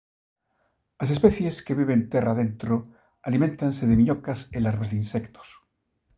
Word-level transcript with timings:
As 1.03 1.09
especies 1.15 1.55
que 1.65 1.77
viven 1.81 2.01
terra 2.11 2.31
adentro 2.33 2.75
aliméntanse 3.27 3.83
de 3.89 3.97
miñocas 3.99 4.39
e 4.55 4.57
larvas 4.59 4.89
de 4.91 4.97
insectos. 5.03 5.47